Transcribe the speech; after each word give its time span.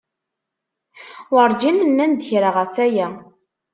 Werǧin 1.33 1.77
nnan-d 1.89 2.21
kra 2.27 2.49
ɣef 2.57 2.73
aya. 2.85 3.07